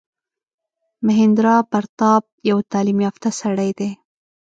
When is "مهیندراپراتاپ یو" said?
1.05-2.57